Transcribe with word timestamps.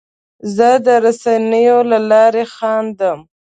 زه 0.55 0.69
د 0.85 0.87
رسنیو 1.05 1.79
له 1.91 1.99
لارې 2.11 2.43
خندم. 2.55 3.19